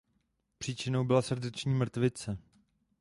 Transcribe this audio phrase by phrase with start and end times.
[0.57, 2.37] Příčinou byla srdeční mrtvice.